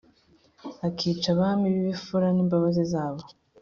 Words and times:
ikica 0.89 1.27
abami 1.33 1.67
bibifura 1.75 2.27
nimbabazi 2.31 2.83
zabo 2.91 3.21